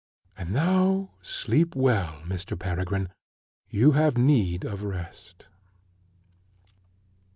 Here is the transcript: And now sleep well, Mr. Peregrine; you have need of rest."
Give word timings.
And 0.35 0.49
now 0.51 1.11
sleep 1.21 1.75
well, 1.75 2.23
Mr. 2.25 2.57
Peregrine; 2.57 3.09
you 3.69 3.91
have 3.91 4.17
need 4.17 4.65
of 4.65 4.81
rest." 4.81 5.45